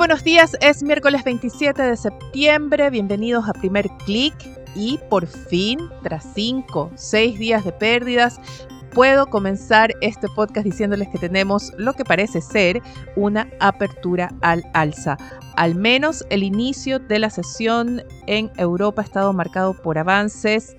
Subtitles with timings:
[0.00, 4.34] Buenos días, es miércoles 27 de septiembre, bienvenidos a Primer Click
[4.74, 8.40] y por fin, tras 5, 6 días de pérdidas,
[8.94, 12.80] puedo comenzar este podcast diciéndoles que tenemos lo que parece ser
[13.14, 15.18] una apertura al alza.
[15.56, 20.78] Al menos el inicio de la sesión en Europa ha estado marcado por avances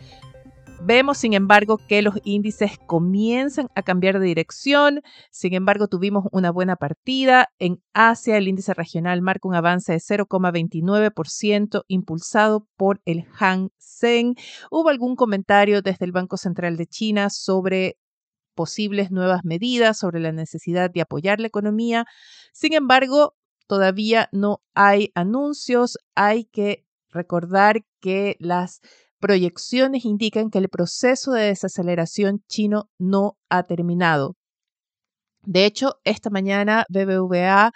[0.84, 5.02] Vemos, sin embargo, que los índices comienzan a cambiar de dirección.
[5.30, 7.49] Sin embargo, tuvimos una buena partida.
[7.59, 14.34] En Asia, el índice regional marca un avance de 0,29%, impulsado por el Hang Seng.
[14.71, 17.99] Hubo algún comentario desde el Banco Central de China sobre
[18.55, 22.05] posibles nuevas medidas, sobre la necesidad de apoyar la economía.
[22.54, 23.35] Sin embargo,
[23.68, 25.99] todavía no hay anuncios.
[26.16, 28.82] Hay que recordar que las
[29.21, 34.35] proyecciones indican que el proceso de desaceleración chino no ha terminado.
[35.43, 37.71] De hecho, esta mañana BBVA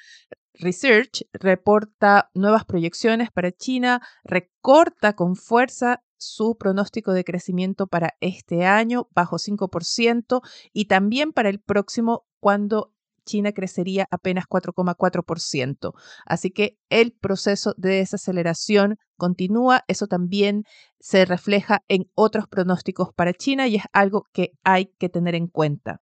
[0.60, 8.66] Research reporta nuevas proyecciones para China, recorta con fuerza su pronóstico de crecimiento para este
[8.66, 10.42] año bajo 5%
[10.74, 12.95] y también para el próximo cuando
[13.26, 15.94] China crecería apenas 4,4%.
[16.26, 19.84] Así que el proceso de desaceleración continúa.
[19.88, 20.64] Eso también
[21.00, 25.48] se refleja en otros pronósticos para China y es algo que hay que tener en
[25.48, 26.02] cuenta.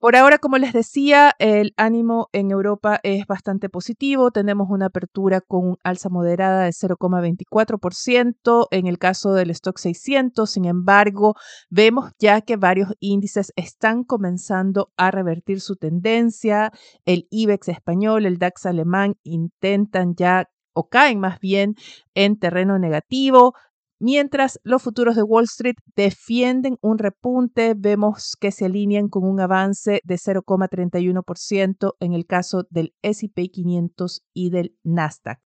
[0.00, 4.30] Por ahora, como les decía, el ánimo en Europa es bastante positivo.
[4.30, 10.48] Tenemos una apertura con alza moderada de 0,24% en el caso del stock 600.
[10.48, 11.34] Sin embargo,
[11.68, 16.70] vemos ya que varios índices están comenzando a revertir su tendencia.
[17.04, 21.74] El IBEX español, el DAX alemán intentan ya o caen más bien
[22.14, 23.54] en terreno negativo.
[24.00, 29.40] Mientras los futuros de Wall Street defienden un repunte, vemos que se alinean con un
[29.40, 35.40] avance de 0,31% en el caso del SP 500 y del Nasdaq.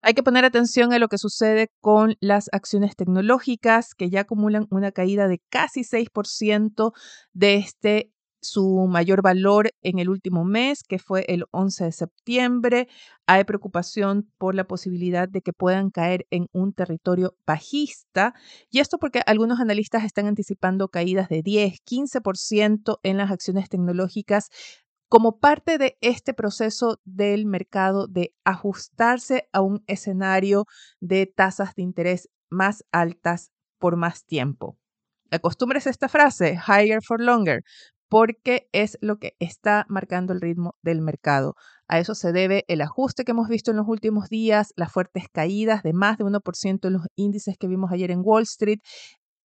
[0.00, 4.66] Hay que poner atención a lo que sucede con las acciones tecnológicas que ya acumulan
[4.70, 6.92] una caída de casi 6%
[7.32, 8.12] de este
[8.46, 12.88] su mayor valor en el último mes, que fue el 11 de septiembre.
[13.26, 18.34] Hay preocupación por la posibilidad de que puedan caer en un territorio bajista.
[18.70, 24.48] Y esto porque algunos analistas están anticipando caídas de 10, 15% en las acciones tecnológicas
[25.08, 30.64] como parte de este proceso del mercado de ajustarse a un escenario
[31.00, 34.76] de tasas de interés más altas por más tiempo.
[35.30, 37.62] Acostumbres esta frase, higher for longer,
[38.08, 41.54] porque es lo que está marcando el ritmo del mercado.
[41.88, 45.24] A eso se debe el ajuste que hemos visto en los últimos días, las fuertes
[45.32, 48.80] caídas de más de 1% en los índices que vimos ayer en Wall Street,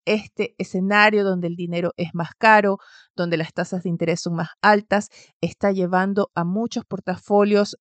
[0.05, 2.77] este escenario donde el dinero es más caro,
[3.16, 5.09] donde las tasas de interés son más altas,
[5.41, 7.78] está llevando a muchos portafolios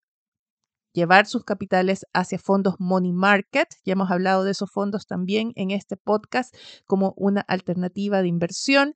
[0.92, 3.68] llevar sus capitales hacia fondos money market.
[3.84, 6.54] Ya hemos hablado de esos fondos también en este podcast
[6.84, 8.94] como una alternativa de inversión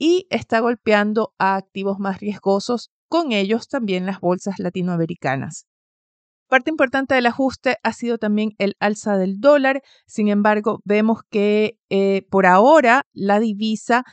[0.00, 5.66] y está golpeando a activos más riesgosos, con ellos también las bolsas latinoamericanas.
[6.48, 11.78] Parte importante del ajuste ha sido también el alza del dólar, sin embargo vemos que
[11.90, 14.04] eh, por ahora la divisa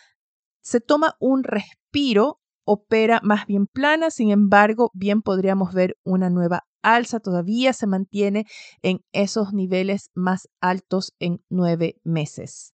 [0.61, 6.67] se toma un respiro, opera más bien plana, sin embargo bien podríamos ver una nueva
[6.83, 8.45] alza, todavía se mantiene
[8.81, 12.73] en esos niveles más altos en nueve meses.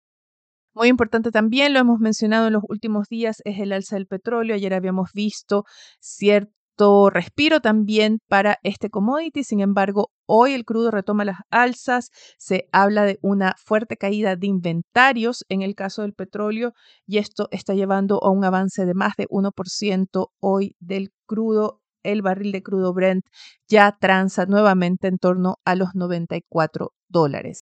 [0.74, 4.56] Muy importante también, lo hemos mencionado en los últimos días, es el alza del petróleo.
[4.56, 5.66] Ayer habíamos visto
[6.00, 9.44] cierto respiro también para este commodity.
[9.44, 12.10] Sin embargo, hoy el crudo retoma las alzas.
[12.38, 16.72] Se habla de una fuerte caída de inventarios en el caso del petróleo
[17.06, 21.82] y esto está llevando a un avance de más de 1% hoy del crudo.
[22.04, 23.26] El barril de crudo Brent
[23.68, 27.64] ya transa nuevamente en torno a los 94 dólares.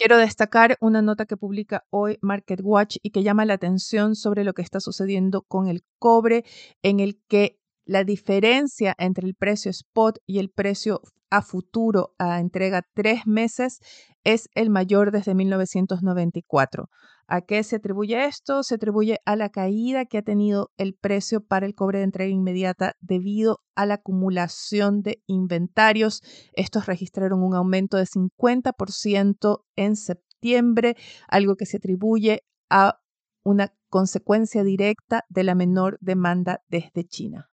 [0.00, 4.54] Quiero destacar una nota que publica hoy MarketWatch y que llama la atención sobre lo
[4.54, 6.46] que está sucediendo con el cobre,
[6.82, 12.40] en el que la diferencia entre el precio spot y el precio a futuro a
[12.40, 13.80] entrega tres meses
[14.24, 16.88] es el mayor desde 1994.
[17.32, 18.64] ¿A qué se atribuye esto?
[18.64, 22.32] Se atribuye a la caída que ha tenido el precio para el cobre de entrega
[22.32, 26.22] inmediata debido a la acumulación de inventarios.
[26.54, 30.96] Estos registraron un aumento de 50% en septiembre,
[31.28, 32.98] algo que se atribuye a
[33.44, 37.48] una consecuencia directa de la menor demanda desde China.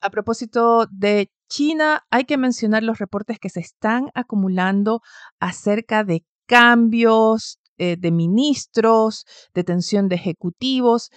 [0.00, 5.02] A propósito de China, hay que mencionar los reportes que se están acumulando
[5.40, 9.24] acerca de cambios eh, de ministros,
[9.54, 11.10] detención de ejecutivos.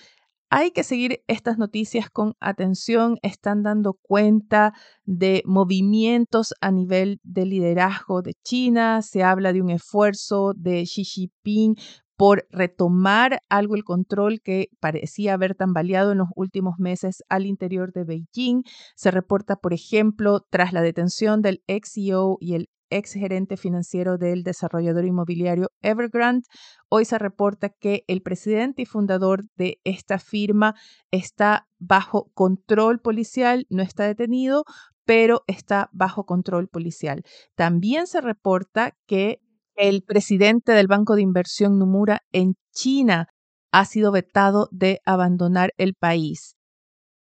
[0.50, 3.18] Hay que seguir estas noticias con atención.
[3.22, 4.74] Están dando cuenta
[5.04, 9.02] de movimientos a nivel de liderazgo de China.
[9.02, 11.76] Se habla de un esfuerzo de Xi Jinping
[12.16, 17.92] por retomar algo el control que parecía haber tambaleado en los últimos meses al interior
[17.92, 18.64] de Beijing.
[18.96, 24.18] Se reporta, por ejemplo, tras la detención del ex CEO y el ex gerente financiero
[24.18, 26.46] del desarrollador inmobiliario Evergrande.
[26.90, 30.76] Hoy se reporta que el presidente y fundador de esta firma
[31.12, 34.64] está bajo control policial, no está detenido,
[35.06, 37.24] pero está bajo control policial.
[37.56, 39.40] También se reporta que
[39.76, 43.28] el presidente del Banco de Inversión Nomura en China
[43.72, 46.56] ha sido vetado de abandonar el país.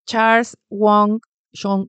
[0.06, 1.20] Charles Wong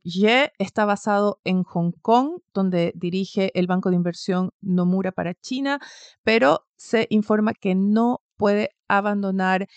[0.04, 5.80] Ye está basado en Hong Kong, donde dirige el banco de inversión Nomura para China,
[6.24, 9.68] pero se informa que no puede abandonar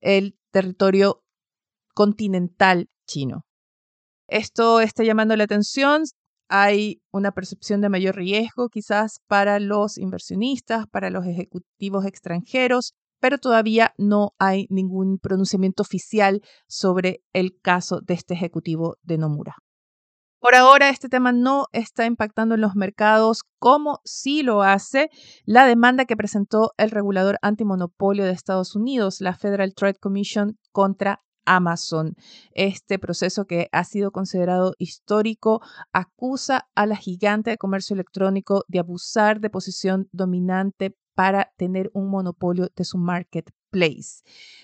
[0.00, 1.22] el territorio
[1.94, 3.44] continental chino.
[4.28, 6.02] Esto está llamando la atención.
[6.48, 13.38] Hay una percepción de mayor riesgo quizás para los inversionistas, para los ejecutivos extranjeros, pero
[13.38, 19.56] todavía no hay ningún pronunciamiento oficial sobre el caso de este ejecutivo de Nomura.
[20.40, 25.10] Por ahora, este tema no está impactando en los mercados como sí lo hace
[25.44, 31.24] la demanda que presentó el regulador antimonopolio de Estados Unidos, la Federal Trade Commission, contra
[31.44, 32.14] Amazon.
[32.52, 35.60] Este proceso que ha sido considerado histórico
[35.92, 42.10] acusa a la gigante de comercio electrónico de abusar de posición dominante para tener un
[42.10, 44.22] monopolio de su marketplace.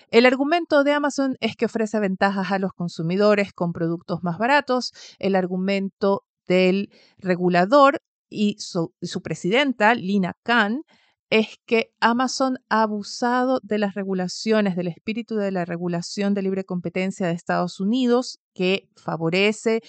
[0.09, 4.93] El argumento de Amazon es que ofrece ventajas a los consumidores con productos más baratos.
[5.19, 7.97] El argumento del regulador
[8.29, 10.83] y su, presidenta, Lina Khan,
[11.29, 16.63] es que Amazon ha abusado de las regulaciones, del espíritu de la regulación de libre
[16.63, 19.81] competencia de Estados Unidos, que favorece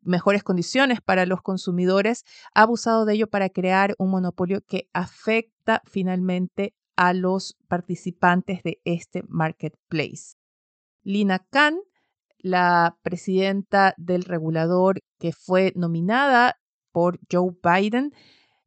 [0.00, 2.24] mejores condiciones para los consumidores,
[2.54, 5.53] ha abusado de ello para crear un monopolio que afecta
[5.84, 10.36] finalmente a los participantes de este marketplace.
[11.02, 11.78] Lina Khan,
[12.38, 16.56] la presidenta del regulador que fue nominada
[16.92, 18.12] por Joe Biden,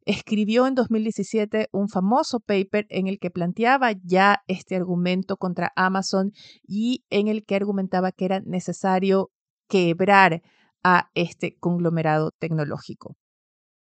[0.04, 6.32] escribió en 2017 un famoso paper en el que planteaba ya este argumento contra Amazon
[6.66, 9.30] y en el que argumentaba que era necesario
[9.68, 10.42] quebrar
[10.82, 13.16] a este conglomerado tecnológico.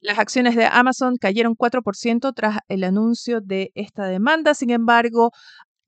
[0.02, 5.30] Las acciones de Amazon cayeron 4% tras el anuncio de esta demanda, sin embargo,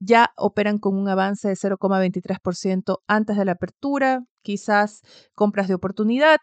[0.00, 5.00] ya operan con un avance de 0,23% antes de la apertura, quizás
[5.35, 6.38] compras de oportunidad,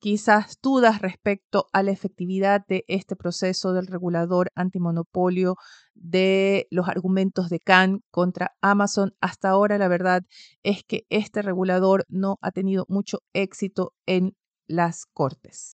[0.00, 5.56] quizás dudas respecto a la efectividad de este proceso del regulador antimonopolio
[5.94, 9.14] de los argumentos de Khan contra Amazon.
[9.22, 10.24] Hasta ahora la verdad
[10.62, 14.36] es que este regulador no ha tenido mucho éxito en
[14.66, 15.76] las cortes.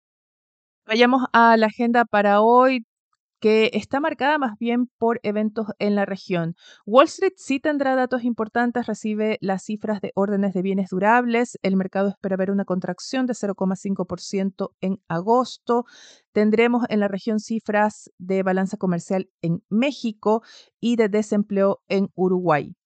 [0.87, 2.87] Vayamos a la agenda para hoy
[3.41, 6.55] que está marcada más bien por eventos en la región.
[6.87, 11.59] Wall Street sí tendrá datos importantes, recibe las cifras de órdenes de bienes durables.
[11.63, 15.87] El mercado espera ver una contracción de 0,5% en agosto.
[16.31, 20.43] Tendremos en la región cifras de balanza comercial en México
[20.79, 22.77] y de desempleo en Uruguay.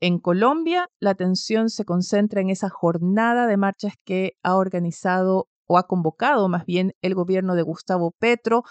[0.00, 5.78] En Colombia, la atención se concentra en esa jornada de marchas que ha organizado o
[5.78, 8.64] ha convocado más bien el gobierno de Gustavo Petro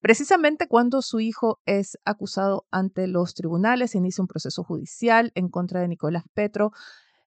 [0.00, 5.50] Precisamente cuando su hijo es acusado ante los tribunales, se inicia un proceso judicial en
[5.50, 6.72] contra de Nicolás Petro.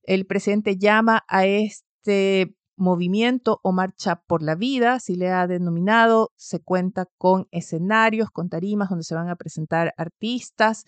[0.02, 6.32] El presidente llama a este movimiento o marcha por la vida, si le ha denominado,
[6.36, 10.86] se cuenta con escenarios, con tarimas donde se van a presentar artistas.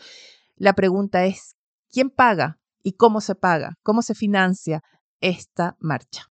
[0.55, 1.55] La pregunta es,
[1.91, 3.77] ¿quién paga y cómo se paga?
[3.84, 4.82] ¿Cómo se financia
[5.22, 6.32] esta marcha?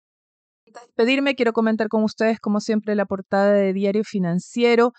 [1.37, 4.93] Quiero comentar con ustedes, como siempre, la portada de Diario Financiero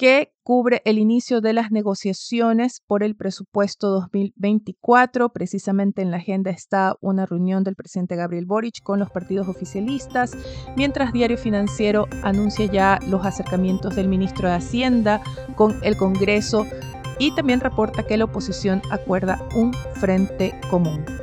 [0.00, 5.28] que cubre el inicio de las negociaciones por el presupuesto 2024.
[5.28, 10.32] Precisamente en la agenda está una reunión del presidente Gabriel Boric con los partidos oficialistas,
[10.74, 15.20] mientras Diario Financiero anuncia ya los acercamientos del ministro de Hacienda
[15.54, 16.66] con el Congreso
[17.18, 21.19] y también reporta que la oposición acuerda un frente común.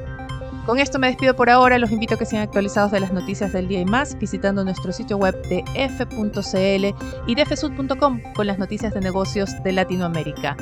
[0.67, 3.53] Con esto me despido por ahora, los invito a que sean actualizados de las noticias
[3.53, 6.93] del día y más visitando nuestro sitio web de f.cl
[7.25, 10.57] y de fsud.com con las noticias de negocios de Latinoamérica.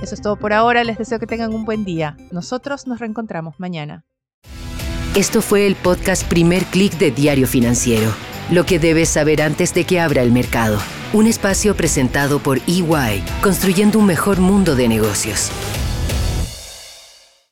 [0.00, 2.16] Eso es todo por ahora, les deseo que tengan un buen día.
[2.30, 4.04] Nosotros nos reencontramos mañana.
[5.16, 8.12] Esto fue el podcast Primer Click de Diario Financiero,
[8.52, 10.78] lo que debes saber antes de que abra el mercado.
[11.12, 15.50] Un espacio presentado por EY, construyendo un mejor mundo de negocios.